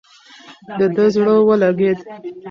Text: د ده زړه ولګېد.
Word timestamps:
د 0.77 0.79
ده 0.95 1.05
زړه 1.15 1.33
ولګېد. 1.47 1.99